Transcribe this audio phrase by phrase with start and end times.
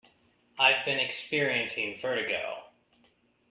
[0.57, 2.63] I've been experiencing Vertigo.